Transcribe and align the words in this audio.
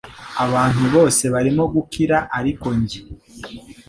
Abantu 0.45 0.83
bose 0.95 1.23
barimo 1.33 1.63
gukira 1.73 2.17
ariko 2.39 2.67
njye 2.79 2.99